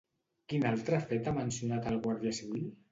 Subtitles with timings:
[0.53, 2.69] Quin altre fet ha mencionat el guàrdia civil?